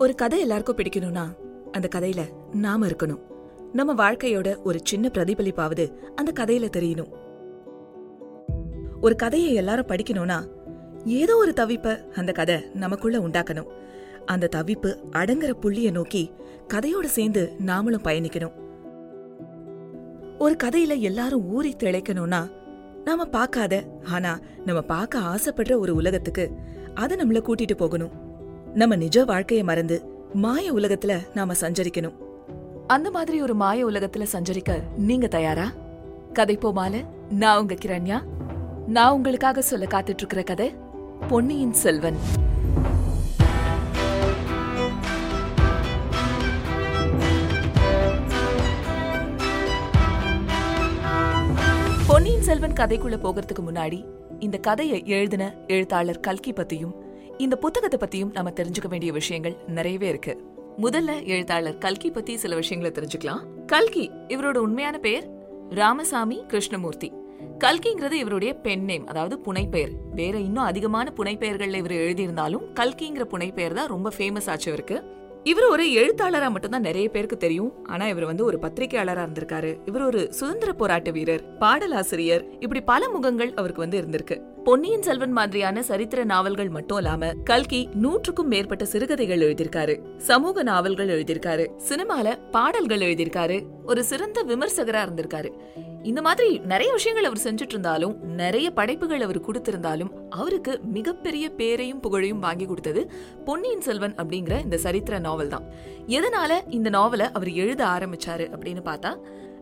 [0.00, 1.36] ஒரு கதை எல்லாருக்கும் பிடிக்கணும்னா
[1.72, 2.20] அந்த கதையில
[2.52, 3.20] நாம இருக்கணும்.
[3.72, 7.10] நம்ம வாழ்க்கையோட ஒரு சின்ன பிரதிபலிப்பாவது அந்த கதையில தெரியணும்.
[9.00, 10.48] ஒரு கதையை எல்லாரும் படிக்கணும்னா
[11.04, 13.66] ஏதோ ஒரு தவிப்ப அந்த கதை நமக்குள்ள உண்டாக்கணும்.
[14.26, 16.30] அந்த தவிப்பு அடங்குற புள்ளிய நோக்கி
[16.74, 18.52] கதையோட சேர்ந்து நாமளும் பயணிக்கணும்.
[20.38, 22.50] ஒரு கதையில எல்லாரும் ஊறி திளைக்கணும்னா
[23.04, 26.50] நாம பார்க்காத ஆனா நம்ம பார்க்க ஆசைப்படுற ஒரு உலகத்துக்கு
[26.94, 28.27] அதை நம்மள கூட்டிட்டு போகணும்.
[28.74, 32.14] நம்ம நிஜ வாழ்க்கைய மறந்து மாய உலகத்துல நாம சஞ்சரிக்கணும்.
[32.86, 35.72] அந்த மாதிரி ஒரு மாய உலகத்துல சஞ்சரிக்க நீங்க தயாரா?
[36.32, 38.22] கதை போமால நான் உங்க கிரண்யா.
[38.86, 40.74] நான் உங்களுக்காக சொல்ல காத்துட்டு இருக்கிற கதை
[41.28, 42.16] பொன்னியின் செல்வன்.
[52.06, 54.04] பொன்னியின் செல்வன் கதைக்குள்ள போகிறதுக்கு முன்னாடி
[54.38, 57.06] இந்த கதையை எழுதின எழுத்தாளர் கல்கி பத்தியும்
[57.38, 60.44] இந்த புத்தகத்தை பத்தியும் நம்ம தெரிஞ்சுக்க வேண்டிய விஷயங்கள் நிறையவே இருக்கு.
[60.82, 63.64] முதல்ல எழுத்தாளர் கல்கி பத்தி சில விஷயங்களை தெரிஞ்சுக்கலாம்.
[63.66, 65.30] கல்கி இவரோட உண்மையான பெயர்
[65.70, 67.12] ராமசாமி கிருஷ்ணமூர்த்தி.
[67.58, 69.90] கல்கிங்கிறது இவருடைய பெண் நேம் அதாவது புனைப்பெயர்.
[70.14, 75.04] வேற இன்னும் அதிகமான புனைப்பெயர்கள்ல இவர் எழுதியிருந்தாலும் கல்கிங்கிற புனைப்பெயர் தான் ரொம்ப ஃபேமஸ் ஆச்சு இவருக்கு.
[75.44, 77.84] இவர் ஒரு எழுத்தாளரா மட்டும்தான் நிறைய பேருக்கு தெரியும்.
[77.84, 79.78] ஆனா இவர் வந்து ஒரு பத்திரிகையாளரா இருந்திருக்காரு.
[79.84, 84.40] இவர் ஒரு சுதந்திர போராட்ட வீரர் பாடலாசிரியர் இப்படி பல முகங்கள் அவருக்கு வந்து இருந்திருக்கு.
[84.64, 90.16] பொன்னியின் செல்வன் மாதிரியான சரித்திர நாவல்கள் மட்டும் இல்லாம கல்கி நூற்றுக்கும் மேற்பட்ட சிறுகதைகள் எழுதியிருக்காரு.
[90.16, 91.68] சமூக நாவல்கள் எழுதியிருக்காரு.
[91.88, 93.64] சினிமால பாடல்கள் எழுதியிருக்காரு.
[93.86, 95.50] ஒரு சிறந்த விமர்சகரா இருந்திருக்காரு.
[96.02, 102.38] இந்த மாதிரி நிறைய விஷயங்கள் அவர் செஞ்சுட்டு இருந்தாலும் நிறைய படைப்புகள் அவர் கொடுத்திருந்தாலும் அவருக்கு மிகப்பெரிய பேரையும் புகழையும்
[102.38, 103.02] வாங்கி கொடுத்தது
[103.44, 105.66] பொன்னியின் செல்வன் அப்படிங்கிற இந்த சரித்திர நாவல் தான்
[106.06, 109.12] எதனால இந்த நாவலை அவர் எழுத ஆரம்பிச்சாரு அப்படின்னு பார்த்தா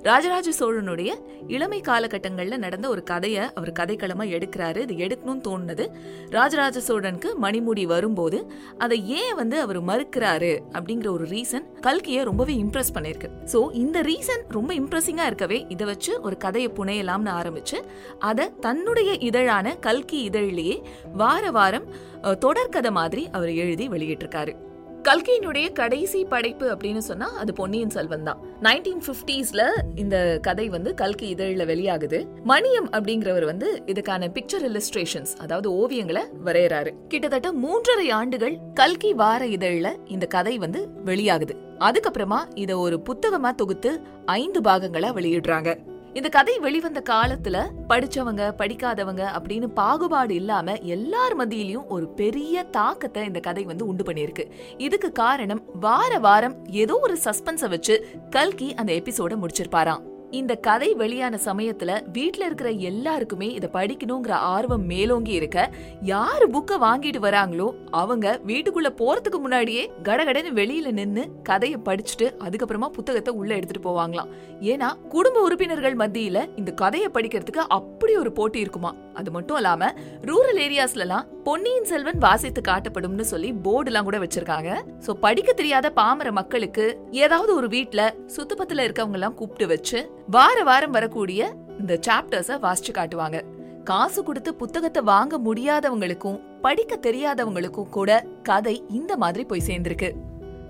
[0.03, 1.13] ராஜராஜ சோழனுடைய
[1.49, 4.77] இளமை காலகட்டங்களில் நடந்த ஒரு கதையை அவர் கதைக்களமா எடுக்கிறாரு.
[4.77, 5.87] இது எடுக்கணும்னு தோணுனது
[6.31, 12.95] ராஜராஜ சோழனுக்கு மணிமுடி வரும்போது அதை ஏன் வந்து அவர் மறுக்கிறாரு அப்படிங்கிற ஒரு ரீசன் கல்கியை ரொம்பவே இம்ப்ரெஸ்
[12.95, 17.81] பண்ணியிருக்கு ஸோ இந்த ரீசன் ரொம்ப இம்ப்ரெஸிங்காக இருக்கவே இதை வச்சு ஒரு கதையை புனையலாம்னு ஆரம்பிச்சு
[18.19, 20.83] அதை தன்னுடைய இதழான கல்கி இதழிலேயே
[21.13, 21.85] வார வாரம்
[22.23, 24.66] தொடர்கதை மாதிரி அவர் எழுதி வெளியிட்டிருக்காரு.
[25.07, 28.39] கல்கியினுடைய கடைசி படைப்பு அப்படின்னு சொன்னா அது பொன்னியின் செல்வன் தான்.
[28.63, 32.27] நைன்டீன் பிப்டிஸ்ல இந்த கதை வந்து கல்கி இதழில் வெளியாகுது.
[32.47, 36.91] மணியம் அப்படிங்கிறவர் வந்து இதுக்கான பிக்சர் இல்லஸ்ட்ரேஷன்ஸ் அதாவது ஓவியங்களை வரையறாரு.
[37.09, 41.57] கிட்டத்தட்ட மூன்றரை ஆண்டுகள் கல்கி வார இதழில் இந்த கதை வந்து வெளியாகுது.
[41.79, 45.77] அதுக்கப்புறமா இத ஒரு புத்தகமா தொகுத்து ஐந்து பாகங்களா வெளியிடுறாங்க.
[46.17, 47.57] இந்த கதை வெளிவந்த காலத்துல
[47.89, 54.51] படிச்சவங்க படிக்காதவங்க அப்படின்னு பாகுபாடு இல்லாம எல்லார் மத்தியிலயும் ஒரு பெரிய தாக்கத்தை இந்த கதை வந்து உண்டு பண்ணியிருக்கு.
[54.79, 60.03] இதுக்கு காரணம் வார வாரம் ஏதோ ஒரு சஸ்பென்ஸ வச்சு கல்கி அந்த எபிசோட முடிச்சிருப்பாராம்.
[60.31, 65.71] இந்த கதை வெளியான சமயத்துல வீட்ல இருக்கிற எல்லாருக்குமே இத படிக்கணுங்கிற ஆர்வம் மேலோங்கி இருக்க
[66.03, 73.35] யாரு புக்க வாங்கிட்டு வராங்களோ அவங்க வீட்டுக்குள்ள போறதுக்கு முன்னாடியே கடகடன்னு வெளியில நின்னு கதையை படிச்சுட்டு அதுக்கப்புறமா புத்தகத்தை
[73.35, 74.29] உள்ள எடுத்துட்டு போவாங்களாம்.
[74.61, 78.95] ஏன்னா குடும்ப உறுப்பினர்கள் மத்தியில இந்த கதையை படிக்கிறதுக்கு அப்படி ஒரு போட்டி இருக்குமா.
[79.15, 84.71] அது மட்டும் இல்லாம ரூரல் ஏரியாஸ்ல எல்லாம் பொன்னியின் செல்வன் வாசித்து காட்டப்படும்னு சொல்லி போர்டு எல்லாம் கூட வச்சிருக்காங்க.
[85.05, 88.01] சோ படிக்க தெரியாத பாமர மக்களுக்கு ஏதாவது ஒரு வீட்ல
[88.37, 93.41] சுத்தபத்துல இருக்கவங்க எல்லாம் கூப்பிட்டு வச்சு வார வாரம் வரக்கூடிய இந்த சாப்டர்ஸ வாசிச்சு காட்டுவாங்க.
[93.85, 100.11] காசு கொடுத்து புத்தகத்தை வாங்க முடியாதவங்களுக்கும் படிக்க தெரியாதவங்களுக்கும் கூட கதை இந்த மாதிரி போய் சேர்ந்திருக்கு.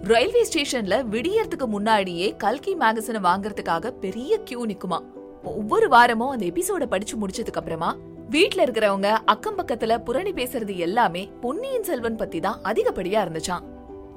[0.02, 5.00] ரயில்வே ஸ்டேஷன்ல விடியறதுக்கு முன்னாடியே கல்கி மேகசினை வாங்குறதுக்காக பெரிய கியூ நிக்குமா.
[5.42, 7.90] ஒவ்வொரு வாரமும் அந்த எபிசோட படிச்சு முடிச்சதுக்கு அப்புறமா
[8.30, 13.64] வீட்ல இருக்கிறவங்க அக்கம் பக்கத்துல புரணி பேசுறது எல்லாமே பொன்னியின் செல்வன் பத்தி தான் அதிகப்படியா இருந்துச்சான்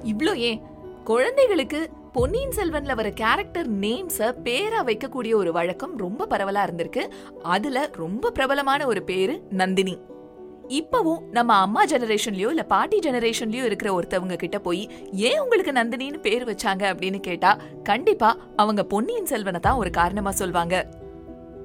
[0.04, 0.60] இவ்ளோ ஏன்?
[1.04, 7.10] குழந்தைகளுக்கு பொன்னியின் செல்வன்ல வர கேரக்டர் நேம்ஸ பேரா வைக்கக்கூடிய ஒரு வழக்கம் ரொம்ப பரவலா இருந்திருக்கு.
[7.42, 9.98] அதுல ரொம்ப பிரபலமான ஒரு பேரு நந்தினி.
[10.68, 16.44] இப்பவும் நம்ம அம்மா ஜெனரேஷன்லயோ இல்ல பாட்டி ஜெனரேஷன்லயோ இருக்கிற ஒருத்தவங்க கிட்ட போய் ஏன் உங்களுக்கு நந்தினின்னு பேர்
[16.44, 20.99] வச்சாங்க அப்படின்னு கேட்டா கண்டிப்பா அவங்க பொன்னியின் செல்வனை தான் ஒரு காரணமா சொல்வாங்க.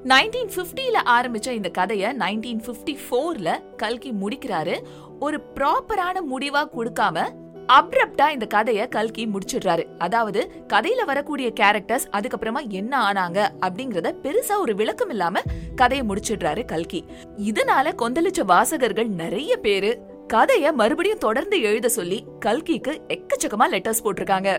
[0.06, 4.80] நைன்டீன் ஃபிஃப்டியில ஆரம்பிச்ச இந்த கதையை நைன்டீன் ஃபிஃப்டி ஃபோர்ல கல்கி முடிக்கிறாரு.
[5.20, 7.24] ஒரு ப்ராப்பரான முடிவா கொடுக்காம
[7.66, 9.84] அப்ரப்டா இந்த கதைய கல்கி முடிச்சிடுறாரு.
[9.98, 15.42] அதாவது கதையில வரக்கூடிய கேரக்டர்ஸ் அதுக்கப்புறமா என்ன ஆனாங்க அப்படிங்கறத பெருசா ஒரு விளக்கம் இல்லாம
[15.74, 17.04] கதையை முடிச்சிடுறாரு கல்கி.
[17.36, 20.00] இதனால கொந்தளிச்ச வாசகர்கள் நிறைய பேரு
[20.34, 24.58] கதைய மறுபடியும் தொடர்ந்து எழுத சொல்லி கல்கிக்கு எக்கச்சக்கமா லெட்டர்ஸ் போட்டிருக்காங்க.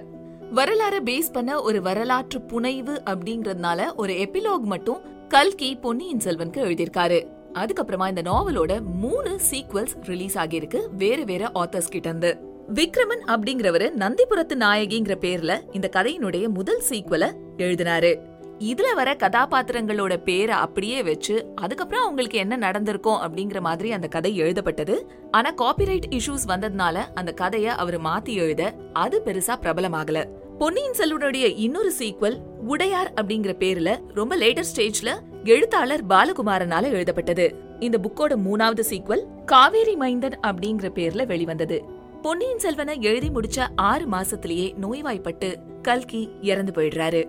[0.52, 7.28] வரலாறு பேஸ் பண்ண ஒரு வரலாற்று புனைவு அப்படிங்கறதுனால ஒரு எபிலோக் மட்டும் கல்கி பொன்னியின் செல்வனுக்கு எழுதியிருக்காரு.
[7.54, 12.38] அதுக்கப்புறமா இந்த நாவலோட மூணு சீக்வல்ஸ் ரிலீஸ் ஆகியிருக்கு வேற வேற ஆத்தர்ஸ் கிட்ட இருந்து
[12.74, 18.20] விக்ரமன் அப்படிங்கிறவரு நந்திபுரத்து நாயகிங்கிற பேர்ல இந்த கதையினுடைய முதல் சீக்வலை எழுதினாரு.
[18.60, 25.12] இதுல வர கதாபாத்திரங்களோட பேரை அப்படியே வச்சு அதுக்கப்புறம் அவங்களுக்கு என்ன நடந்திருக்கும் அப்படிங்கிற மாதிரி அந்த கதை எழுதப்பட்டது.
[25.32, 30.26] ஆனா காப்பிரைட் இஷ்யூஸ் வந்ததுனால அந்த கதைய அவர் மாத்தி எழுத அது பெருசா பிரபலமாகல.
[30.58, 35.10] பொன்னியின் செல்வனுடைய இன்னொரு சீக்வல் உடையார் அப்படிங்கிற பேர்ல ரொம்ப லேட்டர் ஸ்டேஜ்ல
[35.44, 37.56] எழுத்தாளர் பாலகுமாரனால எழுதப்பட்டது.
[37.80, 41.84] இந்த புக்கோட மூணாவது சீக்வல் காவேரி மைந்தன் அப்படிங்கிற பேர்ல வெளிவந்தது.
[42.22, 47.24] பொன்னியின் செல்வனை எழுதி முடிச்ச ஆறு மாசத்திலேயே நோய்வாய்ப்பட்டு கல்கி இறந்து போயிடுறாரு.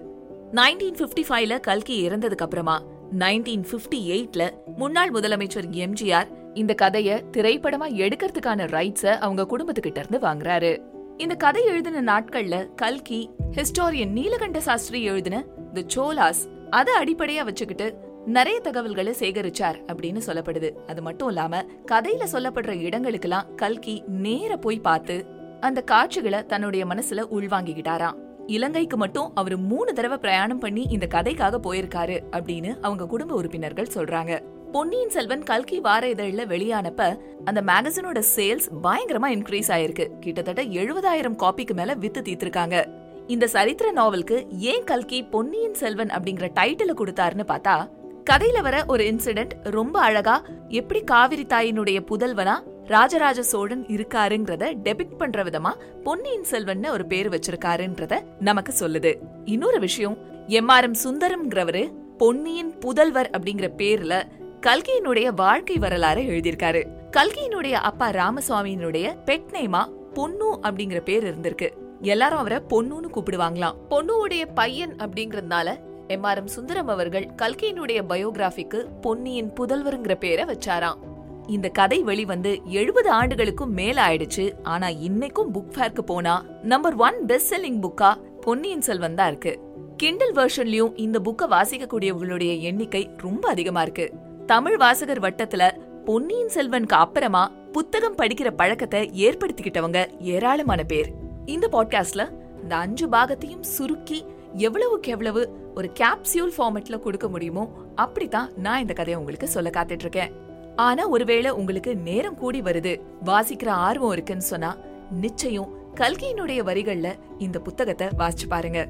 [0.53, 2.83] நைன்டீன் பிப்டி ஃபைவ்ல கல்கி இறந்ததுக்கு அப்புறமா
[3.19, 10.97] நைன்டீன் பிப்டி எயிட்ல முன்னாள் முதலமைச்சர் எம்ஜிஆர் இந்த கதைய திரைப்படமா எடுக்கிறதுக்கான ரைட்ஸ அவங்க குடும்பத்துக்கிட்ட இருந்து வாங்குறாரு.
[11.19, 18.61] இந்த கதை எழுதின நாட்கள்ல கல்கி ஹிஸ்டோரியன் நீலகண்ட சாஸ்திரி எழுதின தி சோலாஸ் அதை அடிப்படையா வச்சுக்கிட்டு நிறைய
[18.61, 20.71] தகவல்களை சேகரிச்சார் அப்படின்னு சொல்லப்படுது.
[20.87, 25.27] அது மட்டும் இல்லாம கதையில சொல்லப்படுற இடங்களுக்கெல்லாம் கல்கி நேர போய் பார்த்து
[25.61, 28.17] அந்த காட்சிகளை தன்னுடைய மனசுல உள்வாங்கிக்கிட்டாராம்.
[28.47, 34.43] இலங்கைக்கு மட்டும் அவர் மூணு தடவை பிரயாணம் பண்ணி இந்த கதைக்காக போயிருக்காரு அப்படின்னு அவங்க குடும்ப உறுப்பினர்கள் சொல்றாங்க.
[34.73, 40.19] பொன்னியின் செல்வன் கல்கி வார இதழில் வெளியானப்ப அந்த மேகசினோட சேல்ஸ் பயங்கரமா இன்க்ரீஸ் ஆயிருக்கு.
[40.21, 42.85] கிட்டத்தட்ட எழுபதாயிரம் காப்பிக்கு மேல வித்து தீர்த்திருக்காங்க.
[43.27, 47.91] இந்த சரித்திர நாவலுக்கு ஏன் கல்கி பொன்னியின் செல்வன் அப்படிங்கிற டைட்டில கொடுத்தாருன்னு பார்த்தா
[48.31, 52.55] கதையில வர ஒரு இன்சிடென்ட் ரொம்ப அழகா எப்படி காவிரி தாயினுடைய புதல்வனா
[52.85, 55.73] ராஜராஜ சோழன் இருக்காருங்கிறத டெபிக்ட் பண்ற விதமா
[56.05, 59.15] பொன்னியின் செல்வன்னு ஒரு பேர் வச்சிருக்காருன்றத நமக்கு சொல்லுது.
[59.45, 64.23] இன்னொரு விஷயம் எம் ஆர் எம் சுந்தரம்ங்கிறவரு பொன்னியின் புதல்வர் அப்படிங்கிற பேர்ல
[64.67, 66.87] கல்கியினுடைய வாழ்க்கை வரலாறு எழுதியிருக்காரு.
[67.17, 71.69] கல்கியினுடைய அப்பா ராமசுவாமியினுடைய பெட் நேமா பொன்னு அப்படிங்கிற பேர் இருந்திருக்கு.
[72.01, 73.77] எல்லாரும் அவரை பொண்ணுன்னு கூப்பிடுவாங்களாம்.
[73.91, 75.77] பொண்ணுவுடைய பையன் அப்படிங்கறதுனால
[76.07, 80.99] எம் ஆர் எம் சுந்தரம் அவர்கள் கல்கியினுடைய பயோகிராஃபிக்கு பொன்னியின் புதல்வருங்கிற பேரை வச்சாராம்.
[81.47, 87.55] இந்த கதை வெளிவந்து எழுபது ஆண்டுகளுக்கும் மேல ஆயிடுச்சு ஆனா இன்னைக்கும் புக் ஃபேர்க்கு போனா நம்பர் ஒன் பெஸ்ட்
[87.55, 89.61] செல்லிங் புக்கா பொன்னியின் செல்வன் தான் இருக்கு.
[89.97, 94.13] கிண்டல் வெர்ஷன்லயும் இந்த புக்கை வாசிக்கக்கூடியவங்களுடைய எண்ணிக்கை ரொம்ப அதிகமா இருக்கு.
[94.49, 101.13] தமிழ் வாசகர் வட்டத்துல பொன்னியின் செல்வனுக்கு அப்புறமா புத்தகம் படிக்கிற பழக்கத்தை ஏற்படுத்திக்கிட்டவங்க ஏராளமான பேர்.
[101.47, 102.29] இந்த பாட்காஸ்ட்ல
[102.63, 104.25] இந்த அஞ்சு பாகத்தையும் சுருக்கி
[104.55, 110.33] எவ்வளவுக்கு எவ்வளவு ஒரு கேப்சியூல் ஃபார்மேட்ல கொடுக்க முடியுமோ அப்படித்தான் நான் இந்த கதையை உங்களுக்கு சொல்ல காத்துட்டு இருக்கேன்
[110.77, 114.77] ஆனா ஒருவேளை உங்களுக்கு நேரம் கூடி வருது வாசிக்கிற ஆர்வம் இருக்குன்னு சொன்னா
[115.11, 118.87] நிச்சயம் கல்கியினுடைய வரிகள்ல இந்த புத்தகத்தை வாசிச்சு பாருங்க.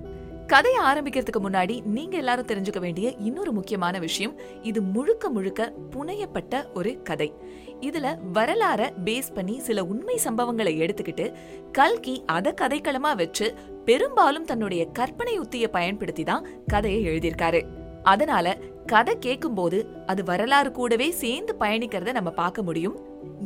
[0.48, 7.02] கதையை ஆரம்பிக்கிறதுக்கு முன்னாடி நீங்க எல்லாரும் தெரிஞ்சுக்க வேண்டிய இன்னொரு முக்கியமான விஷயம் இது முழுக்க முழுக்க புனையப்பட்ட ஒரு
[7.02, 7.34] கதை.
[7.80, 11.32] இதுல வரலாற பேஸ் பண்ணி சில உண்மை சம்பவங்களை எடுத்துக்கிட்டு
[11.72, 13.54] கல்கி அதை கதைக்களமா வச்சு
[13.84, 17.62] பெரும்பாலும் தன்னுடைய கற்பனை உத்தியை பயன்படுத்தி தான் கதையை எழுதியிருக்காரு.
[18.02, 18.56] அதனால
[18.86, 22.98] கதை கேட்கும்போது அது வரலாறு கூடவே சேர்ந்து பயணிக்கிறத நம்ம பார்க்க முடியும்.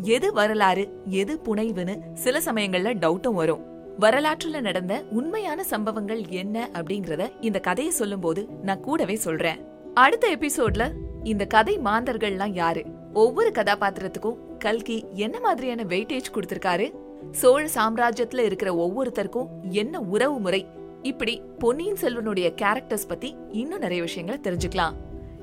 [0.02, 3.71] எது வரலாறு எது புனைவுன்னு சில சமயங்கள்ல டவுட்டும் வரும்.
[4.00, 9.64] வரலாற்றுல நடந்த உண்மையான சம்பவங்கள் என்ன அப்படிங்கறத இந்த கதையை சொல்லும்போது நான் கூடவே சொல்றேன்.
[9.94, 10.92] அடுத்த எபிசோட்ல
[11.22, 12.84] இந்த கதை மாந்தர்கள்லாம் யாரு?
[13.12, 16.92] ஒவ்வொரு கதாபாத்திரத்துக்கும் கல்கி என்ன மாதிரியான வெயிட்டேஜ் கொடுத்திருக்காரு?
[17.30, 20.66] சோழ சாம்ராஜ்யத்துல இருக்கிற ஒவ்வொருத்தருக்கும் என்ன உறவு முறை?
[21.02, 24.94] இப்படி பொன்னியின் செல்வனுடைய கேரக்டர்ஸ் பத்தி இன்னும் நிறைய விஷயங்களை தெரிஞ்சுக்கலாம்.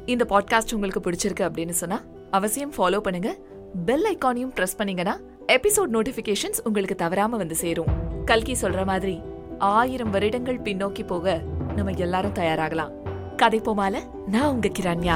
[0.06, 3.38] இந்த பாட்காஸ்ட் உங்களுக்கு பிடிச்சிருக்கு அப்படின்னு சொன்னா அவசியம் ஃபாலோ பண்ணுங்க.
[3.86, 7.99] பெல் ஐக்கானையும் ப்ரெஸ் பண்ணீங்கன்னா எபிசோட் நோட்டிபிகேஷன்ஸ் உங்களுக்கு தவறாம வந்து சேரும்.
[8.30, 9.22] கல்கி சொல்ற மாதிரி
[9.58, 11.42] ஆயிரம் வருடங்கள் பின்னோக்கி போக
[11.76, 12.92] நம்ம எல்லாரும் தயாராகலாம்.
[13.36, 15.16] கதை போமால நான் உங்க கிரண்யா